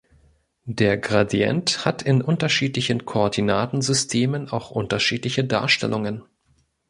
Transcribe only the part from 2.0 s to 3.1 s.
in unterschiedlichen